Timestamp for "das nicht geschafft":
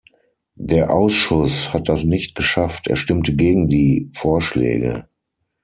1.87-2.87